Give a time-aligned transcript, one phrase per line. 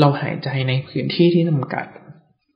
[0.00, 1.86] เราหายใจในพื้นที่ที่จำกัด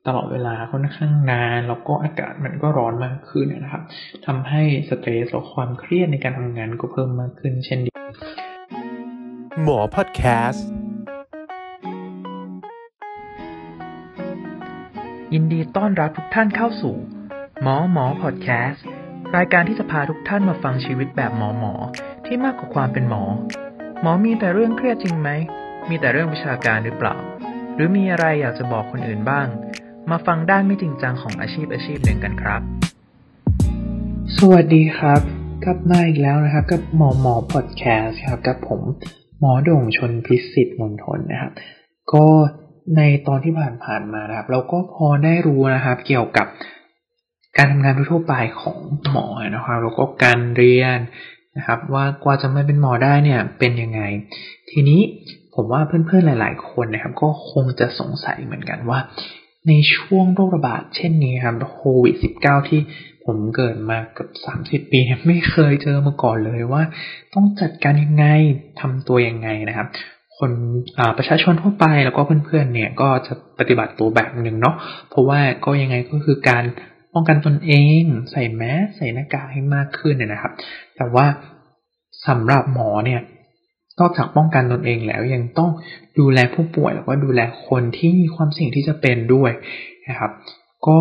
[0.06, 3.82] ตลอดเวลาค่อนข้างนานแล้วก็อากาศมันก็ร้อนมากขึ้นนะครับ
[4.26, 7.96] ทำให้สเตรสและความเครียดในการทำงานก็เพิ่มมากขึ้นเช่นเดียว
[9.62, 10.66] หมอพอดแคสต์
[15.34, 16.94] ยินดีต้อนรับทุกท่านเข้าสู่
[17.62, 18.84] หมอหมอพอดแคสต์
[19.36, 21.72] รายการที่จะพาทุกท่านมาฟังชีวิตแบบหมอหมอ
[22.26, 23.22] ที่มากกว่าความเป็นหมอ
[24.02, 25.30] หมอมีแต่เรื่องเครียดจริงไหม
[25.88, 27.16] มีแต่เรื่องวิชาการหรือเปล่า
[27.74, 29.46] หรือมีอะไรอยากจะบอกคนอื่นบ้าง
[30.10, 32.62] มาฟังด้านไม่จริงจังของอาชีพอาชีพหนึ่งกันครับ
[34.38, 35.20] สวัสดีครับ
[35.64, 38.80] กลับมาอีกแล้วนะครับ กับหมอหมอพอดแคสต์ครับ กับผม
[39.40, 41.52] หมอโด่งชนพิสิทธิ์มนทนนะครับ
[42.12, 42.24] ก็
[42.96, 43.54] ในตอนที่
[43.84, 46.46] ผ่านๆมานะครับ เราก็พอได้รู้นะครับ เกี่ยวกับ
[47.56, 48.78] การทำงานทั่วไปของ
[49.10, 50.98] หมอนะครับแล้วก็การเรียน
[51.56, 54.00] นะครับ ว่ากว่าจะมาเป็นหมอได้เนี่ยเป็นยังไง
[54.70, 55.00] ทีนี้
[55.54, 58.98] ผมว่าเพื่อนๆหลาย ๆ คนนะครับ ก็คงจะสงสัยเหมือนกันว่า
[59.68, 62.80] ในช่วงโรคระบาดเช่นนี้ครับโควิด -19 ที่
[63.24, 64.30] ผมเกิดมาเกือบ
[64.64, 66.82] 30 ปีไม่เคยเจอมาก่อนเลยว่า
[67.34, 68.26] ต้องจัดการยังไง
[68.80, 69.88] ทำตัวยังไงนะครับ
[70.38, 70.50] คน
[71.18, 74.74] ประชาชนทั่วไปแล้วก็เพื่อนๆเนี่ยก็จะปฏิบัติตัวแบบหนึ่งเนาะ
[75.10, 76.64] เพราะว่าก็ยังไงก็คือการ
[77.14, 80.52] ป้องกันตนเองใส่แมสใส่หน้ากากให้มากขึ้นเนี่ยนะครับ
[80.96, 81.26] แต่ว่า
[82.26, 83.20] สำหรับหมอเนี่ย
[84.00, 85.70] นอกจากป้องกันตนเองแล้วยังต้อง
[86.18, 89.50] ดูแลผู้ป่วยแล้วก็ดูแลคนที่มีความเสี่ยงที่จะเป็นด้วย
[90.08, 90.30] นะครับ
[90.86, 90.98] ก็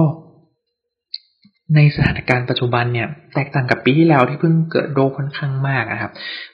[1.75, 6.11] ในสถานการณ์ปัจจุบันเนี่ยแตกต่างกับปีที่แล้วที่เพิ่งเกิดโรคค่อนข้างมากนะครับ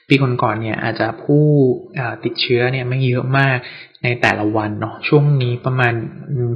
[0.08, 1.44] ปีก่อนๆเนี่ยอาจจะผู้
[2.24, 3.56] ติดเชื้อเนี่ยไม่เยอะมาก
[4.04, 5.92] ในแต่ละวันเนาะช่วงนี้ประมาณ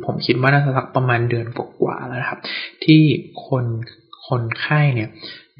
[0.06, 1.46] ผมคิดว่าน่าจะสักประมาณเดือน
[1.80, 2.40] กว่าแล้วนะครับ
[2.84, 3.02] ที่
[3.46, 3.64] คน
[4.28, 5.08] คนไข้เนี่ย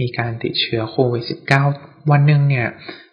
[0.01, 1.25] มีการติดเชื้อโควิด
[1.69, 2.67] -19 วันหนึ่งเนี่ย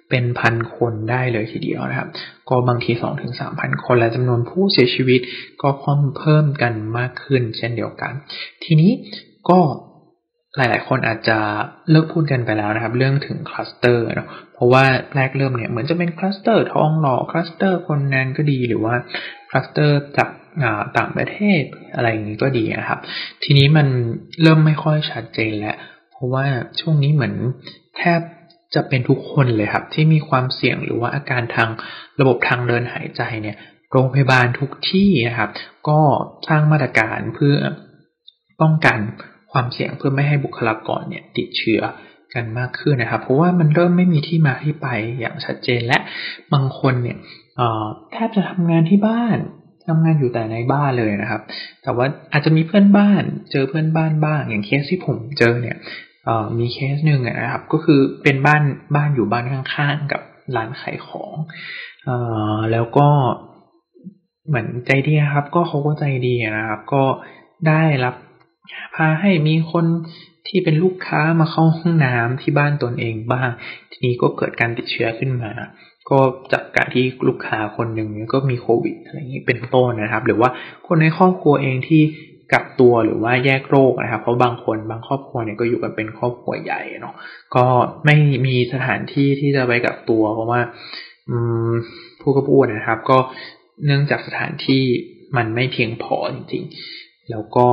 [0.10, 2.10] เป็นพันคนได้เลยทีเดียวนะครับ
[2.50, 5.20] ก็บางทีสองถึงสามพันคนและจำนวนผู้เสียชีวิต
[5.62, 8.14] ก็เพิ่มเพิ่มกันมากขึ้นเช่นเดียวกัน
[8.64, 8.92] ทีนี้
[9.50, 9.60] ก็
[10.56, 11.38] หลาย ๆ คนอาจจะ
[11.90, 14.84] เลิกพูดกันไปแล้วนะครับ เรื่องถึงคลัสเตอร์เนาะเพราะว่า
[15.16, 18.96] แรกเริ่มเนี่ยเหมือนจะเป็นคลัสเตอร์ทองหล่อคลัสเตอร์คนนั้นก็ดีหรือว่า
[19.50, 20.30] คลัสเตอร์จาก
[20.98, 21.62] ต่างประเทศ
[21.96, 23.00] อะไรอย่างนี้ก็ดีนะครับ
[23.44, 23.88] ทีนี้มัน
[24.42, 25.78] เริ่มไม่ค่อยชัดเจนแล้ว
[26.12, 26.46] เพราะว่า
[26.80, 27.36] ช่วงนี้เหมือน
[27.98, 28.20] แทบ
[28.76, 31.70] จะเป็นทุกคนเลยครับ ที่มีความเสี่ยงหรือว่าอาการทาง
[32.20, 33.58] ระบบทางเดินหายใจเนี่ย
[33.92, 35.50] โรงพยาบาลทุกที่นะครับ
[35.88, 36.00] ก็
[36.48, 37.56] สร้างมาตรการเพื่อ
[38.62, 38.98] ป้องกัน
[39.52, 41.82] ความเสี่ยงเพื่อไม่ให้บุคลากรเนี่ยติดเชื้อ
[42.34, 44.88] กันมากขึ้นนะครับ เพราะว่ามันเริ่มไม่มีที่มาที่ไป
[45.20, 45.98] อย่างชัดเจนและ
[46.54, 47.18] บางคนเนี่ย
[48.12, 49.38] แทบจะทำงานที่บ้าน
[49.88, 51.42] ทำงานอยู่แต่ในบ้านเลยนะครับ
[51.84, 55.78] แต่ว่าอาจจะมีเพื่อนบ้าน เจอเพื่อนบ้านบ้าง อย่างเคสที่ผมเจอเนี่ย
[56.58, 58.64] มีเคสหนึ่งนะครับ ก็คือเป็นบ้าน
[58.96, 60.22] บ้านอยู่บ้านข้างๆกับ
[60.56, 61.34] ร้านขายของ
[62.08, 62.10] อ
[62.72, 63.08] แล้วก็
[64.48, 67.04] เหมือนใจดีครับ ก็เขาก็ใจดีนะครับ ก็
[67.68, 68.16] ได้รับ
[68.96, 69.86] พาให้มีคน
[70.48, 73.50] ที่เป็นลูกค้ามาเข้าห้องน้ำที่บ้านตนเองบ้าง
[73.92, 75.52] ทีนี้ก็เกิดการติดเชื้อขึ้นมา
[76.10, 76.20] ก็
[76.54, 80.50] จากการที่ลูกค้าคนหนึ่งก็มีโควิดอะไรอย่างนี้เป็นต้นนะครับ หรือว่า
[80.88, 82.02] คนในครอบครัวเองที่
[82.54, 87.16] กักตัวหรือว่าแยกโรคนะครับ เพราะบางคนบางครอบครัวเนี่ยก็อยู่กันเป็นครอบครัวใหญ่เนาะ
[87.56, 87.66] ก็
[88.06, 88.16] ไม่
[88.46, 90.62] มีสถานที่ที่จะไปกักตัวเพราะว่า
[92.22, 93.18] ผู้กระพูดนะครับ ก็
[93.86, 94.84] เนื่องจากสถานที่
[95.38, 97.68] มันไม่เพียงพอจริงๆ แล้วก็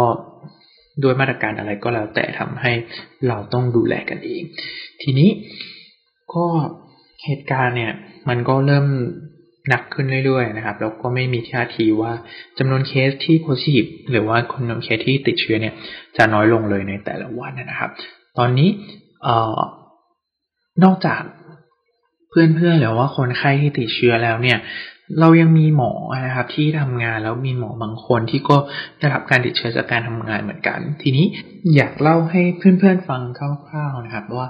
[1.02, 2.72] ด้วยมาตรการอะไรก็แล้วแต่ทำให้
[3.28, 4.42] เราต้องดูแลกันเอง
[5.02, 5.30] ทีนี้
[6.34, 6.46] ก็
[7.24, 7.92] เหตุการณ์เนี่ย
[8.28, 8.86] มันก็เริ่ม
[9.68, 12.12] หนักขึ้นเรื่อยๆนะครับแล้วก็ไม่มีท่าทีว่า
[12.58, 15.74] จำนวนเคสที่โพสิทีฟหรือว่าคนจำนวนเคสที่ติดเชื้อเนี่ย
[16.16, 17.90] จะน้อยลงเลยในแต่ละวันนะครับ
[18.38, 18.68] ตอนนี้
[19.22, 19.60] เอ่อ
[20.84, 21.22] นอกจาก
[22.30, 24.58] เพื่อนๆหรือว่าคนไข้ที่ติดเชื้อแล้วเนี่ย
[25.20, 25.92] เรายังมีหมอ
[26.26, 28.56] นะครับที่ทำงานแล้วมีหมอบางคนที่ก็
[28.98, 31.26] ได้รับการติดเชื้อจากการทำงานเหมือนกัน ทีนี้
[31.76, 33.40] อยากเล่าให้เพื่อนๆฟังค
[33.74, 34.48] ร่าวๆนะครับว่า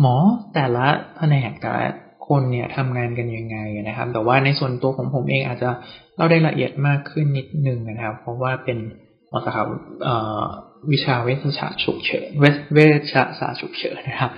[0.00, 0.16] หมอ
[0.54, 1.82] แต่ละแผนกแต่ละ
[2.28, 3.56] คนเนี่ยทำงานกันยังไง
[3.88, 5.70] นะครับ แต่ว่าในส่วนตัวของผมเองอาจจะ
[6.16, 8.78] เล่าได้ละเอียดมากขึ้นนิดนึงนะครับ เพราะว่าเป็น
[9.32, 9.62] สาขา
[10.90, 12.28] วิชาเวชศาสตร์ฉุกเฉิน
[12.74, 12.78] เว
[13.12, 14.30] ชศาสตร์ฉุกเฉินนะครับ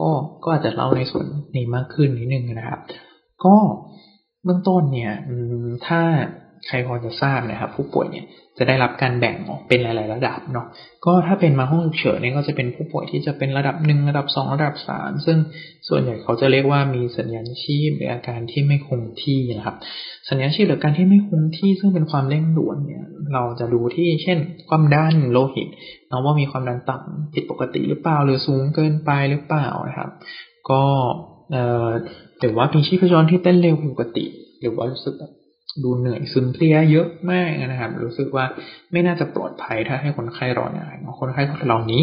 [0.00, 0.08] ก็
[0.44, 1.26] ก็อาจจะเล่าในส่วน
[1.56, 2.80] นี้มากขึ้นนิดนึงนะครับ
[3.44, 3.56] ก็
[4.44, 5.12] เบื้องต้นเนี่ย
[5.86, 6.02] ถ้า
[6.68, 8.26] ใครพอจะทราบนะครับ ผู้ป่วยเนี่ย
[8.58, 10.66] จะได้รับการแบ่งออกเป็นหลาย ๆ ระดับเนาะ
[11.04, 15.38] ก็ถ้าเป็นมาห้องฉุกเฉินเนี่ยก็จะเป็นผู้ป่วยที่จะเป็นระดับหนึ่งระดับสองระดับสามซึ่ง
[15.88, 19.76] ส่วนใหญ่เขาจะเรียกว่ามีสัญญาณชีพหรืออาการที่ไม่คงที่นะครับ
[20.28, 24.38] สัญญาณชีพหรือการที่ไม่คงที่ซึ่งเป็นความเร่งด่วนเนี่ย เราจะดูที่เช่น
[24.68, 25.68] ความดันโลหิต
[26.08, 30.10] เนาะว่ามีความดันต่ำผิดปกติหรือเปล่าหรือสูงเกินไปหรือเปล่านะครับ
[30.70, 30.82] ก็
[31.52, 31.88] เอ่อ
[32.40, 34.24] หรือว่ามีชีพจรที่เต้นเร็วผิดปกติ
[34.60, 35.14] หรือว่ารู้สึก
[35.82, 38.44] ดูเหนื่อยซึมเพลียเยอะมากนะครับ รู้สึกว่า
[38.92, 42.02] ไม่น่าจะปลอดภัยถ้าให้คนไข้รอนานคนไข้เหล่านี้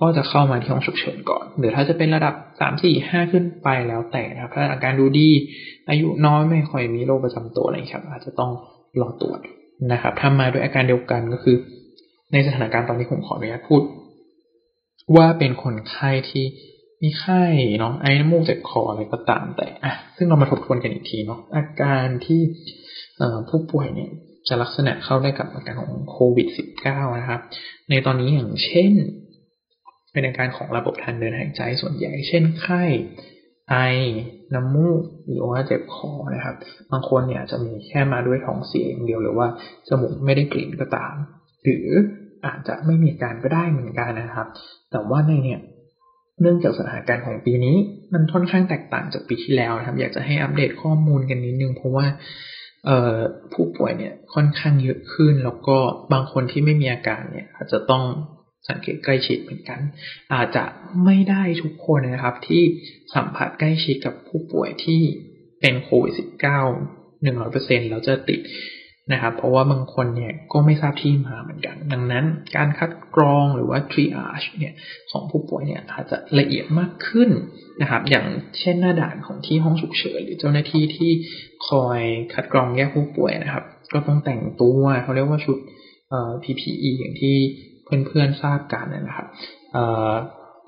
[0.00, 5.28] ก็จะเข้ามาที่ห้องฉุกเฉินก่อน หรือถ้าจะเป็นระดับสามสี่ห้าขึ้นไปแล้วแต่นะครับ ถ้าอาการดูดี
[5.88, 8.50] อายุน้อยไม่ค่อยมีโรคประจำตัวอะไรครับ อาจจะต้อง
[9.00, 9.40] รอตรวจ
[9.92, 11.56] นะครับ ถ้ามาด้วยอาการเดียวกันก็คือ
[12.32, 13.82] ในสถานการณ์ตอนนี้ผมขออนุญาตพูด
[15.16, 16.44] ว่าเป็นคนไข้ที่
[17.02, 17.42] มีไข้
[17.78, 22.40] เนาะไอ้น้ำมูกเจ็บคออะไรก็ตามแต่อะซึ่งเรามาทบทวนกันอีกทีเนาะอาการที่
[23.48, 24.10] ผู้ป่วยเนี่ย
[24.48, 26.48] จะลักษณะเข้าได้กับอาการของโควิด
[26.84, 27.40] -19 นะครับ
[27.90, 28.92] ในตอนนี้อย่างเช่น
[30.12, 32.84] เป็นอาการของระบบทางเดินหายใจส่วนใหญ่ เช่นไข้
[33.70, 33.76] ไอ
[34.54, 36.54] น้ำมูก หรือว่าเจ็บคอนะครับ
[36.90, 39.46] บางคนเนี่ยจะมีแค่มาด้วยท้องเสียอย่างเดียวหรือว่า
[39.88, 41.14] จมูกไม่ได้กลิ่นก็ตาม
[41.64, 41.86] หรือ
[42.46, 44.46] อาจจะไม่มีการก็ได้เหมือนกันนะครับ
[44.90, 45.60] แต่ว่าในเนี่ย
[46.40, 47.76] เนื่องจากสถานการณ์ของปีนี้
[48.12, 52.06] มันค่อนข้างแตกต่างจากปีที่แล้วนะครับ อยากจะให้อัปเดตข้อมูลกันนิดนึง เพราะว่า
[53.52, 55.78] ผู้ป่วยเนี่ยค่อนข้างเยอะขึ้น แล้วก็
[56.12, 58.04] บางคนที่ไม่มีอาการเนี่ย อาจจะต้อง
[58.68, 59.80] สังเกตใกล้ชิดเหมือนกัน
[60.34, 60.64] อาจจะ
[61.04, 62.62] ไม่ได้ทุกคนนะครับ ที่
[63.14, 65.02] สัมผัสใกล้ชิดกับผู้ป่วยที่
[65.60, 66.20] เป็นโควิด -19
[67.22, 68.40] 100%แล้วจะติด
[69.12, 72.24] นะครับ เพราะว่าบางคนเนี่ยก็ไม่ทราบที่มาเหมือนกัน ดังนั้น
[72.56, 74.74] การคัดกรองหรือว่า triage เนี่ย
[75.10, 77.30] ของผู้ป่วยเนี่ยอาจจะละเอียดมากขึ้น
[77.82, 78.26] นะครับ อย่าง
[78.60, 81.10] เช่นหน้าด่านของที่ห้องฉุกเฉินหรือเจ้าหน้าที่ที่
[81.68, 82.00] คอย
[82.34, 85.58] คัดกรองแยกผู้ป่วยนะครับ ก็ต้องแต่งตัวเขาเรียกว่าชุด
[86.42, 87.36] PPE อย่างที่
[87.84, 89.28] เพื่อนๆทราบกันนะครับ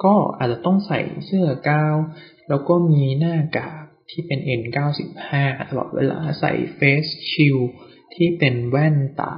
[0.05, 1.97] ก็อาจจะต้องใส่เสื้อกาว
[2.49, 5.29] แล้วก็มีหน้ากากที่เป็น N95
[5.71, 7.59] ตลอดเวลาใส่เฟสชิล
[8.14, 9.35] ที่เป็นแว่นตา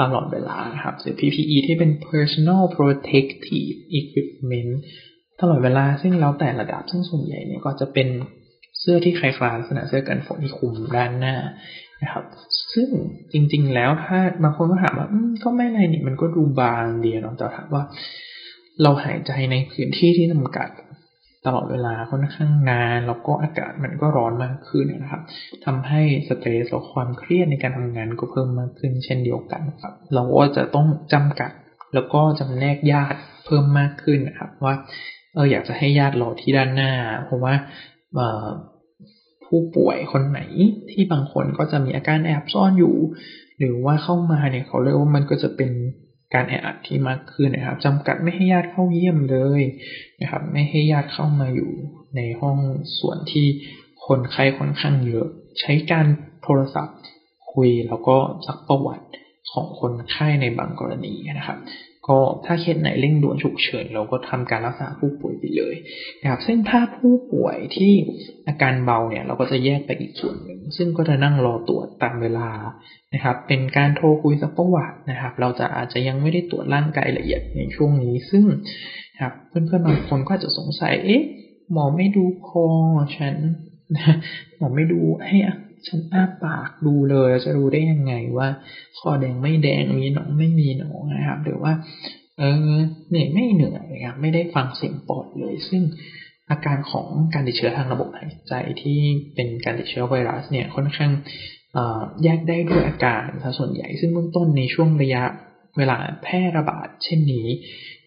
[0.00, 4.72] ตลอดเวลาครับหรือ PPE ที่เป็น personal protective equipment
[5.40, 8.08] ตลอดเวลาซึ่งแล้วแต่ระดับซึ่งส่วนใหญ่เนี่ยก็จะเป็น
[8.80, 11.36] เสื้อที่คล้ายๆลักษณะเสื้อกันฝนที่คลุมด้านหน้า
[12.02, 12.24] นะครับ
[12.74, 12.88] ซึ่ง
[13.32, 15.08] จริงๆแล้วถ้าบางคนก็ถามว่า
[15.44, 17.82] ก็ไม่ไรนี่มันก็ดูบางเดียวแต่ถามว่า
[18.82, 20.68] เราหายใจในพื้นที่ที่จำกัด
[21.46, 25.22] ตลอดเวลาค่อนข้างนานแล้วก็อากาศมันก็ร้อนมากขึ้นนะครับ
[25.64, 31.50] ทำให้สเตรสและความเครียดในการทำงานก็เพิ่มมากขึ้นเช่นเดียวกันครับ เราก็จะต้องจำกัด
[31.94, 34.74] แล้วก็จำแนกญาติเพิ่มมากขึ้นนะครับ ว่า
[35.34, 36.92] เอออยากจะให้ญาติรอที่ด้านหน้า
[37.24, 37.54] เพราะว่า
[39.44, 40.40] ผู้ป่วยคนไหน
[40.90, 42.96] ที่บางคนก็จะมีอาการแอบซ่อนอยู่
[43.58, 45.72] หรือว่าเข้ามาเนี่ยเขาเรียกว่ามันก็จะเป็น
[46.34, 49.62] การแออัดที่มากขึ้นนะครับจำกัดไม่ให้ญาติเข้าเยี่ยมเลย
[50.20, 51.70] นะครับ ไม่ให้ญาติเข้ามาอยู่
[52.16, 52.58] ในห้อง
[52.98, 53.46] ส่วนที่
[54.06, 55.26] คนไข้ค่อนข้างเยอะ
[55.60, 56.06] ใช้การ
[56.42, 56.96] โทรศัพท์
[57.52, 59.06] คุยแล้วก็ซักประวัติ
[59.52, 61.58] ของคนไข้ในบางกรณีนะครับ
[62.08, 65.74] ก็ถ้าเคสไหนเร่งด่วนฉุกเฉินเราก็ทำการรักษาผู้ป่วยไปเลย
[66.22, 67.92] นะครับ ซึ่งถ้าผู้ป่วยที่
[68.46, 72.48] อาการเบาเนี่ย เราก็จะแยกไปอีกส่วนหนึ่ง ซึ่งก็จะนั่งรอตรวจตามเวลา
[73.14, 78.44] นะครับ เป็นการโทรคุยสักประวัตินะครับ เราจะอาจจะยังไม่ได้ตรวจร่างกายละเอียดในช่วงนี้ ซึ่ง
[79.20, 81.22] ครับเพื่อนๆบางคนก็จะสงสัย เอ๊ะ
[81.72, 82.66] หมอไม่ดูคอ
[83.16, 83.34] ฉัน
[84.56, 85.36] หมอไม่ดูให้
[85.86, 88.48] ฉันอ้าปากดูเลยจะรู้ได้ยังไงว่า
[88.98, 91.72] คอแดงไม่แดงมีหนองไม่มีหนองนะครับ หรือว่า
[92.38, 92.42] เอ
[92.74, 92.76] อ
[93.08, 95.82] เหนื่อยไม่เหนื่อยครับไม่ได้ฟังเสียงปอดเลย ซึ่ง
[96.50, 99.00] อาการของการติดเชื้อทางระบบหายใจที่
[99.34, 101.12] เป็นการติดเชื้อไวรัสเนี่ยค่อนข้าง
[102.22, 103.26] แยกได้ด้วยอาการ
[103.58, 105.24] ส่วนใหญ่ ซึ่งเบื้องต้นในช่วงระยะ
[105.78, 107.46] เวลาแพร่ระบาดเช่นนี้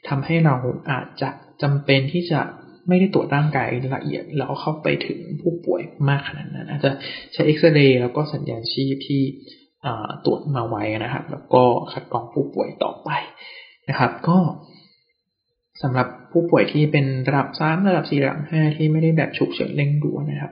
[0.07, 0.55] ทำให้เรา
[0.91, 1.29] อาจจะ
[1.61, 2.41] จำเป็นที่จะ
[2.89, 6.91] ไม่ได้ตรวจร่างกายละเอียดแล้วเข้าไปถึงผู้ป่วยมากขนาดนั้น อาจจะ
[7.33, 9.21] ใช้เอ็กซเรย์แล้วก็สัญญาณชีพที่
[10.25, 13.09] ตรวจมาไว้นะครับ แล้วก็คัดกรองผู้ป่วยต่อไป
[13.89, 14.37] นะครับ ก็
[15.81, 20.51] สำหรับผู้ป่วยที่เป็นระดับสามระดับสี่ระดับห้าที่ไม่ได้แบบฉุกเฉินเร่งด่วนนะครับ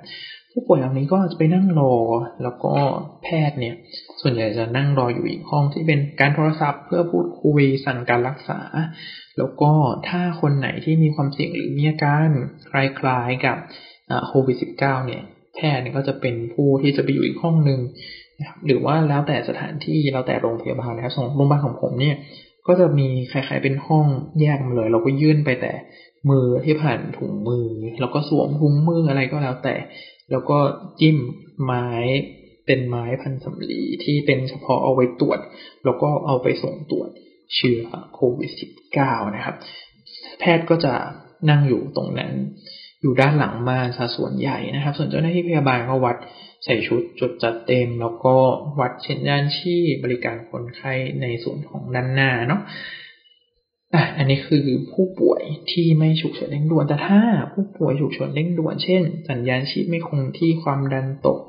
[0.51, 1.93] ผู้ป่วยเหล่านี้ก็จะไปนั่งรอ
[2.43, 2.73] แล้วก็
[3.23, 3.75] แพทย์เนี่ย
[4.21, 8.59] ส่วนใหญ่จะนั่งรออยู่อีกห้องที่เป็นการโทรศัพท์เพื่อพูดคุยสั่งการรักษา
[9.37, 9.71] แล้วก็
[10.09, 12.29] ถ้าคนไหนที่มีความเสี่ยงหรือมีอาการ
[12.69, 13.57] คล้ายๆกับ
[14.27, 15.21] โควิด -19 เนี่ย
[15.55, 17.79] แพทย์เนี่ยก็จะเป็นผู้ที่จะไปอยู่อีกห้องหนึ่ง
[18.39, 22.15] นะครับหรือว่าแล้วแต่สถานที่แล้วแต่โรงพยาบาลนะครับสองโรงพยาบาลของผมเนี่ย
[22.67, 24.05] ก็จะมีคล้ายๆเป็นห้อง
[24.41, 25.73] แยกมาเลย เราก็ยื่นไปแต่
[26.29, 27.65] มือที่ผ่านถุงมือ
[27.99, 29.75] แล้วก็สวมถุงมืออะไรก็แล้วแต่
[30.31, 30.57] แล้วก็
[30.99, 31.17] จิ้ม
[31.63, 31.87] ไม้
[32.65, 35.39] เป็นไม้พันสำลีที่เป็นเฉพาะเอาไว้ตรวจ
[35.85, 37.09] แล้วก็เอาไปส่งตรวจ
[37.55, 37.81] เชื้อ
[38.13, 38.51] โควิด
[38.93, 39.55] -19 นะครับ
[40.39, 40.93] แพทย์ก็จะ
[41.49, 42.33] นั่งอยู่ตรงนั้น
[43.01, 46.17] อยู่ด้านหลังมาซะส่วนใหญ่นะครับ ส่วนเจ้าหน้าที่พยาบาลก็วัด
[46.63, 48.35] ใส่ชุดจดจัดเต็ม แล้วก็
[48.79, 52.61] วัดเช็นยานชีบริการคนไข้ในส่วนของด้านหน้าเนาะ
[53.93, 57.21] อะอันนี้คือผู้ป่วยที่ไม่ฉุกเฉินเร่งด่วนแต่ถ้า
[57.53, 61.39] ผู้ป่วยฉุกเฉินเร่งด่วนเช่น สัญญาณชีพไม่คงที่ความดันตก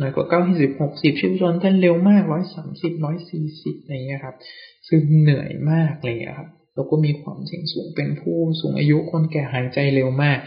[0.00, 4.36] น่อยกว่าเก้าสิบหกสิบชีพจรเต้นเร็วมากร้อยสามสิบร้อยสี่สิบอะไรเงี้ยครับ
[4.88, 10.38] ซึ่งเหนื่อยมากเลยครับ แล้วก็มีความเสี่ยงสูงเป็นผู้สูงอายุคนแก่หายใจเร็วมาก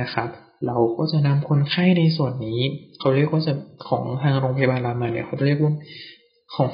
[0.00, 0.28] นะครับ
[0.66, 2.60] เราก็จะนำคนไข้ในส่วนนี้
[2.98, 3.52] เขาเรียกว่าจะ
[3.88, 5.72] ของทางโรงพยาบาลรามาเนี่ยเขาจะเรียกว่า
[6.54, 6.68] ของ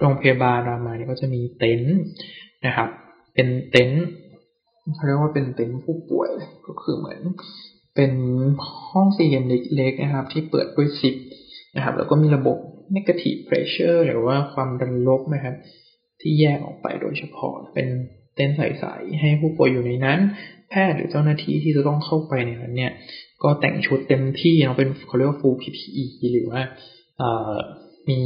[0.00, 1.96] โรงพยาบาลรามาเนี่ยก็จะมีเต็นท์
[2.66, 2.88] นะครับ
[3.34, 4.04] เป็นเต็นท์
[4.94, 6.30] เขาเรียกว่าเป็นเต็นท์ผู้ป่วย
[6.66, 7.20] ก็คือเหมือน
[7.94, 8.12] เป็น
[8.90, 9.44] ห้องสี่เหลี่ยม
[9.76, 11.14] เล็กๆนะครับ ที่เปิดด้วยซิป
[11.76, 12.56] นะครับ แล้วก็มีระบบ
[12.96, 15.54] negative pressure หรือว่าความดันลบนะครับ
[16.20, 17.88] ที่แยกออกไปโดยเฉพาะเป็น
[18.36, 20.18] เต็นท์ใสๆให้ผู้ป่วยอยู่ในนั้น
[20.70, 22.92] แพทย์หรือเจ้าหน้าที่ที่จะต้องเข้าไปในนั้นเนี่ย
[23.42, 26.60] ก็แต่งชุดเต็มที่เนาะเป็นเขาเรียกว่า full PPE หรือว่า
[28.08, 28.20] มี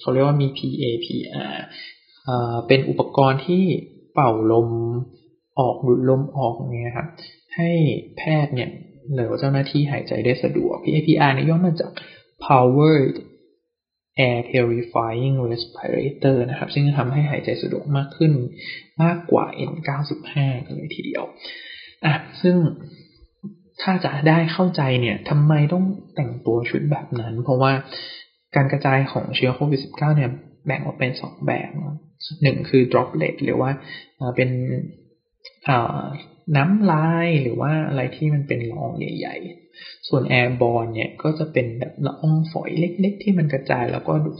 [0.00, 1.54] เขาเรียกว่ามี PA PR
[2.66, 3.64] เป็นอุปกรณ์ที่
[4.14, 4.68] เป่าลม
[5.58, 7.08] ออกหรือลมออกเนี่ยครับ
[7.56, 7.70] ให้
[8.16, 8.70] แพทย์เนี่ย
[9.14, 11.90] หรือเจ้าหน้าที่หายใจได้สะดวก PAPR เนี่ยย่อมาจาก
[12.44, 13.14] powered
[14.18, 18.32] air purifying respirator นะครับ ซึ่งจะทำให้หายใจสะดวกมากขึ้น
[19.02, 20.30] มากกว่า N95
[20.66, 21.24] กันเลยทีเดียว
[22.04, 22.56] อะซึ่ง
[23.82, 27.72] ถ้าจะได้เข้าใจเนี่ยทำไมต้องแต่งตัวชุดแบบนั้น เพราะว่า
[28.56, 30.30] การกระจายของเชื้อโควิด -19 เนี่ย
[30.66, 31.70] แบ่งออกเป็นสองแบบ
[32.42, 33.70] หนึ่งคือ droplet หรือว่า
[34.36, 34.50] เป็น
[36.56, 39.36] น้ำลายหรือว่าอะไรที่มันเป็นละอองใหญ่
[39.72, 44.32] ๆ ส่วน airborne เนี่ยก็จะเป็นแบบละอองฝอยเล็ก ๆ ที่มันกระจายแล้วก็ดู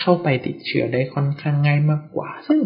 [0.00, 2.60] เข้าไปติดเชื้อได้ค่อนข้างง่ายมากกว่า ซึ่ง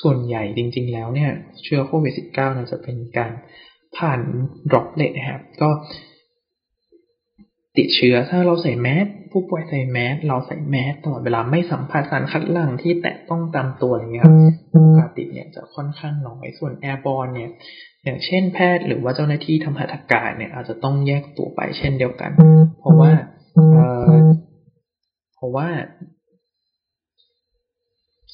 [0.00, 1.30] ส่วนใหญ่จริง ๆ แล้วเนี่ย
[1.62, 3.32] เชื้อโควิด -19 เนี่ยจะเป็นการ
[3.96, 4.20] ผ่าน
[4.70, 5.68] droplet นะครับ ก็
[7.76, 9.06] ติดเชื้อถ้าเราใส่แมส
[9.38, 14.24] ผู้ป่วยใส่แมสเราใส่แมสตลอดเวลาไม่สัมผัสสารคัดหลั่งที่แตะต้องตามตัวอย่างเงี้ย
[14.70, 17.50] โอกาสติดเนี่ยจะค่อนข้างน้อยส่วนแอร์บอลเนี่ย
[18.04, 22.30] อย่างเช่นแพทย์หรือว่าเจ้าหน้าที่ทำหัตถการเนี่ย อาจจะต้องแยกตัวไปเช่นเดียวกัน
[22.80, 23.10] เพราะว่า
[23.74, 23.78] เอ
[24.10, 24.12] อ
[25.34, 25.68] เพราะว่า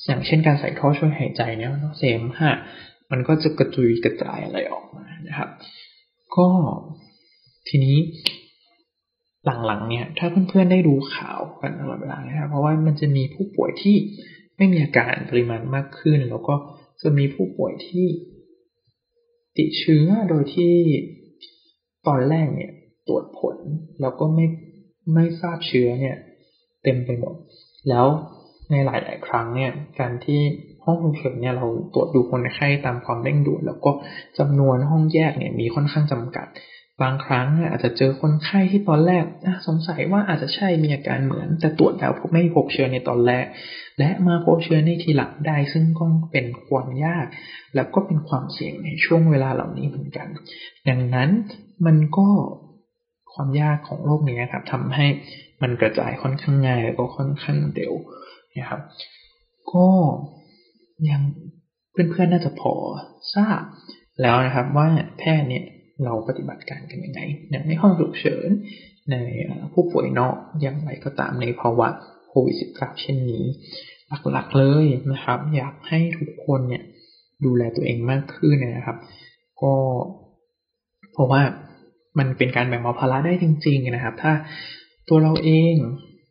[0.06, 2.52] อย่างเช่นการใส่ท่อช่วยหายใจเนี่ยเสมหะ
[3.11, 5.49] มันก็จะกระจุยกระจายอะไรออกมานะครับ
[6.37, 6.47] ก็
[7.68, 7.99] ทีนี้
[9.66, 13.96] หลังๆเนี่ยถ้าเพื่อนๆได้ดูข่าวกันตลอดเวลานะครับเพราะว่ามันจะมีผู้ป่วยที่
[14.56, 16.54] ไม่มีอาการปริมาณมากขึ้น แล้วก็
[17.02, 18.06] จะมีผู้ป่วยที่
[19.58, 20.75] ติดเชื้อโดยที่
[22.06, 22.72] ตอนแรกเนี่ย
[23.08, 23.56] ตรวจผล
[24.00, 24.46] แล้วก็ไม่
[25.14, 26.16] ไม่ทราบเชื้อเนี่ย
[26.82, 27.34] เต็มไปหมด
[27.88, 28.06] แล้ว
[28.70, 29.70] ในหลาย ๆ ครั้งเนี่ย
[30.00, 30.40] การที่
[30.84, 33.90] ห้องฉุกเฉินเนี่ยเราตรวจดูคนไข้ตามความเร่งด่วนแล้วก็
[34.38, 36.46] จำนวนห้องแยกเนี่ยมีค่อนข้างจำกัด
[37.02, 39.25] บางครั้งอาจจะเจอคนไข้ที่ตอนแรก
[39.66, 43.47] สงสัยว่าอาจจะใช่มีอาการเหมือน แต่ตรวจแล้วพบไม่พบเชื้อในตอนแรก
[43.99, 47.26] และมาพบเชื้อในทีหลังได้ ซึ่งก็เป็นความยาก
[47.75, 50.28] แล้วก็เป็นความเสี่ยงในช่วงเวลาเหล่านี้เหมือนกัน
[50.88, 51.30] ดังนั้น
[51.87, 52.28] มันก็
[53.32, 55.06] ความยากของโรคนี้ครับทำให้
[55.62, 57.92] มันกระจายค่อนข้างง่ายแล้วก็ค่อนข้างเร็ว
[58.56, 58.80] นะครับ
[59.73, 59.88] ก็
[61.11, 61.23] ยัง
[61.92, 62.75] เพื่อนๆน่าจะพอ
[63.35, 63.61] ทราบ
[64.23, 64.87] แล้วนะครับว่า
[65.18, 65.64] แพทย์เนี่ย
[66.04, 67.21] เราปฏิบัติการกันยังไง
[67.68, 68.49] ในห้องฉุกเฉิน
[69.11, 69.16] ใน
[69.73, 71.88] ผู้ป่วยนอกอย่างไรก็ตามในภาวะ
[72.28, 73.44] โควิด -19 เช่นนี้
[74.32, 76.82] หลักๆเลยนะครับ อยากให้ทุกคนเนี่ย
[77.44, 78.97] ดูแลตัวเองมากขึ้นนะครับ
[79.62, 79.73] ก็
[81.12, 81.42] เพราะว่า
[82.18, 84.32] มันเป็นการแบ่งเบาภาระได้จริง ๆ นะครับ ถ้า
[85.09, 85.75] ตัวเราเอง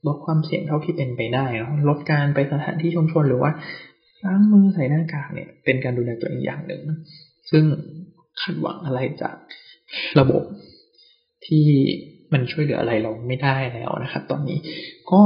[0.08, 1.46] ลดความเสี่ยงเท่าที่เป็นไปได้
[1.90, 3.52] ลดการไปสถานที่ชุมชนหรือว่า
[4.26, 6.82] ล้างมือใส่หน้ากากเนี่ย เป็นการดูแลตัวเองอย่างหนึ่ง
[7.52, 7.64] ซึ่ง
[8.42, 9.36] คาดหวังอะไรจาก
[10.20, 10.44] ระบบ
[11.46, 11.66] ที่
[12.34, 14.60] มันช่วยเหลืออะไรเราไม่ได้แล้วนะครับ ตอนนี้
[15.12, 15.22] ก็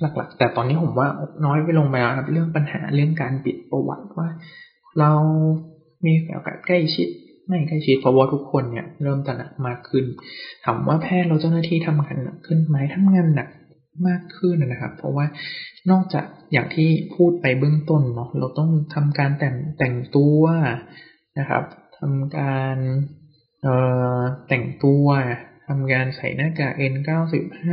[0.00, 1.08] หลักๆ แต่ตอนนี้ผมว่า
[1.44, 4.28] น้อยไปลงไปแล้วครับเรื่องปัญหาเรื่องการปิดประวัติว่า
[5.00, 5.12] เรา
[6.04, 7.08] มีโอกาสใกล้ชิด
[7.46, 10.04] ไม่ใกล้ชิดเพราะว่าทุกคนเนี่ยเริ่มตระหนักมากขึ้น
[10.64, 13.48] ถามว่าแพทย์เราเจ้าหน้าที่ทำงานหนักขึ้นไหมทำงานหนัก
[14.06, 15.26] มากขึ้นนะครับ เพราะว่า
[15.90, 20.42] นอกจากอย่างที่พูดไปเบื้องต้นเนาะเราต้องทำการแต่งแต่งตัว
[21.38, 21.62] นะครับ
[22.04, 22.76] ทำการ
[24.48, 25.06] แต่งตัว
[25.68, 27.66] ทำงานใส่หน้ากาก N95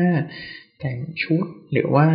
[0.79, 2.07] แต่งชุดหรือว่า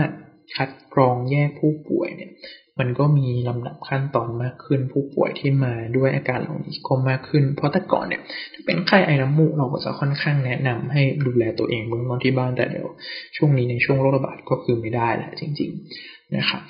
[0.55, 2.33] คัดกรองแยกผู้ป่วยเนี่ย
[2.79, 8.23] มันก็มีลำดับขั้นตอนมากขึ้นผู้ป่วยที่มาด้วยอาการเหล่านี้ก็มากขึ้น เพราะแต่ก่อนเนี่ย
[8.55, 12.89] ถ้าเป็นไข้ไอน้ำมูกเราก็จะค่อนข้างแนะนำให้ดูแลตัวเองเบื้องต้นที่บ้านแต่เดี๋ยว
[13.37, 15.71] ช่วงนี้ในช่วงโรคระบาดก็คือไม่ได้แหละจริง
[16.03, 16.63] ๆ นะครับ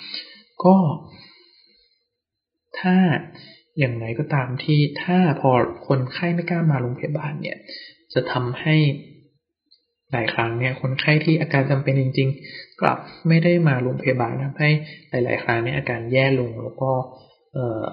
[0.64, 0.76] ก็
[2.78, 2.96] ถ้า
[3.78, 5.50] อย่างไรก็ตามที่ถ้าพอ
[5.88, 7.57] คนไข้ไม่กล้ามาโรงพยาบาลเนี่ย
[8.14, 8.76] จะทำให้
[10.12, 14.71] หลายครั้งเนี่ยคนไข้ที่อาการจำเป็นจริง ๆ กลับไม่ได้มาโรงพยาบาลทำให้
[15.11, 16.90] หลาย ๆ ครั้งเนี่ยอาการแย่ลงแล้วก็
[17.54, 17.85] เออ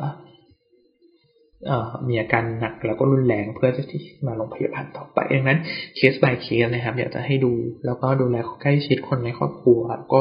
[2.08, 5.60] มีอาการหนักแล้วก็รุนแรงเพื่อจะที่มาโรงพยาบาลต่อไปดังนั้น
[5.96, 7.52] เคส by เคสนะครับ อยากจะให้ดู
[7.86, 9.80] แล้วก็ดูแลใกล้ชิดคนในครอบครัว
[10.14, 10.20] ก็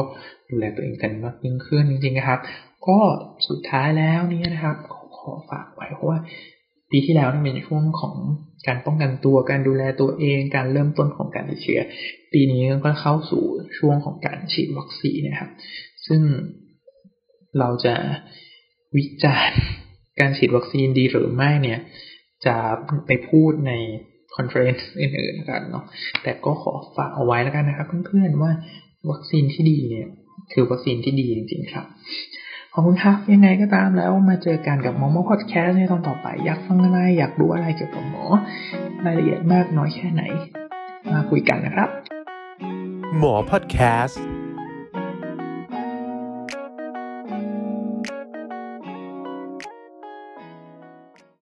[0.49, 2.39] ดูแลตัวเองกันมากยิ่งขึ้นจริงๆนะครับ
[2.87, 2.97] ก็
[3.47, 4.77] สุดท้ายแล้วนี่นะครับ
[5.21, 6.19] ขอฝากไว้เพราะว่า
[6.91, 8.15] ปีที่แล้วนี่เป็นช่วงของ
[8.67, 11.81] การป้องกันตัวการดูแลตัวเอง การเริ่มต้นของการติดเชื้อ
[12.33, 13.43] ปีนี้ก็เข้าสู่
[13.77, 15.51] ช่วงของการฉีดวัคซีนนะครับ
[16.07, 16.21] ซึ่ง
[17.59, 17.95] เราจะ
[18.97, 19.59] วิจารณ์
[20.19, 21.79] การฉีดวัคซีนดีหรือไม่เนี่ย
[22.45, 22.55] จะ
[23.07, 23.71] ไปพูดใน
[24.35, 25.85] conference อื่นๆกันเนาะ
[26.23, 28.51] แต่ก็ขอฝากเอาไว้แล้วกันนะครับเพื่อนๆว่า
[29.11, 30.07] วัคซีนที่ดีเนี่ย
[30.53, 31.85] คือวัคซีนที่ดีจริงๆครับ
[32.73, 38.23] ขอบคุณครับ ยังไงก็ตามแล้วมาเจอกันกับ More หมอพอดแคสต์ในตอนต่อไป อยากฟังอะไร อยากรู้อะไรเกี่ยวกับหมอ
[39.05, 40.23] รายละเอียดมากน้อยแค่ไหน
[41.13, 41.89] มาคุยกันนะครับ
[43.17, 44.21] หมอพอดแคสต์